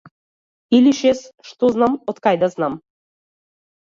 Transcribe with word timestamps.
Или 0.75 0.93
шес, 0.99 1.19
шо 1.49 1.65
знам, 1.75 1.93
откај 2.13 2.39
да 2.45 2.49
знам. 2.55 2.79